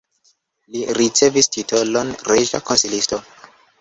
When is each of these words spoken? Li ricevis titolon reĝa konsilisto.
Li 0.75 0.79
ricevis 1.01 1.49
titolon 1.57 2.09
reĝa 2.33 2.63
konsilisto. 2.71 3.21